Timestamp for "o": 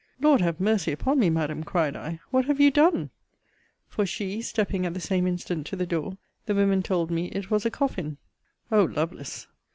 8.71-8.83